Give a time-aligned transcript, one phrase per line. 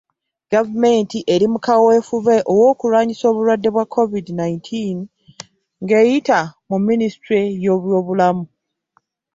[0.53, 4.97] Gavumenti eri mu kaweefube w'okulwanyisa obulwadde bwa covid nineteen
[5.83, 6.39] ng'eyita
[6.69, 8.45] mu minisitule y'eby'obulamu.